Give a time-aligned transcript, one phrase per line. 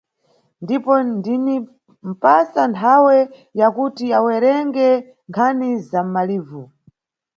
[0.63, 3.15] Ndipo ndinimʼpasa nthawe
[3.59, 4.87] ya kuti awerenge
[5.29, 6.61] nkhani za mʼmalivu.